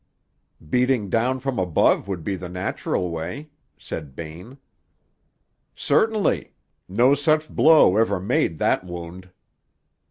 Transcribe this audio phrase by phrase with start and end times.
[0.67, 4.57] "Beating down from above would be the natural way," said Bain.
[5.75, 6.55] "Certainly.
[6.89, 9.29] No such blow ever made that wound."